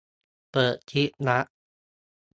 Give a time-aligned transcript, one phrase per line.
[0.51, 1.45] เปิดคลิปลับ